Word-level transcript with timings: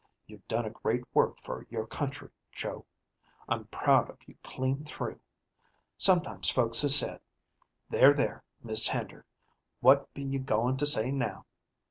You've 0.25 0.47
done 0.47 0.65
a 0.65 0.71
great 0.71 1.03
work 1.13 1.37
for 1.37 1.67
your 1.69 1.85
country, 1.85 2.31
Joe. 2.51 2.87
I'm 3.47 3.65
proud 3.65 4.09
of 4.09 4.17
you 4.25 4.33
clean 4.43 4.83
through. 4.83 5.19
Sometimes 5.95 6.49
folks 6.49 6.81
has 6.81 6.95
said, 6.95 7.19
'There, 7.91 8.15
there, 8.15 8.43
Mis' 8.63 8.87
Hender, 8.87 9.27
what 9.79 10.11
be 10.15 10.23
you 10.23 10.39
goin' 10.39 10.75
to 10.77 10.87
say 10.87 11.11
now?' 11.11 11.45